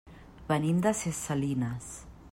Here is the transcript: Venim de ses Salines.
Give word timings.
Venim 0.51 0.79
de 0.87 0.95
ses 1.01 1.21
Salines. 1.27 1.95